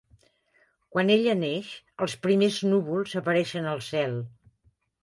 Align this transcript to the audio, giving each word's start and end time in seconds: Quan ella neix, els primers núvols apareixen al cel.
Quan 0.95 1.11
ella 1.17 1.35
neix, 1.43 1.69
els 2.07 2.17
primers 2.27 2.59
núvols 2.73 3.17
apareixen 3.25 3.71
al 3.75 3.89
cel. 3.93 4.23